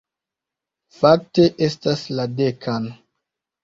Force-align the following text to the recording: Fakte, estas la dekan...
Fakte, 1.01 1.47
estas 1.69 2.05
la 2.19 2.29
dekan... 2.43 2.93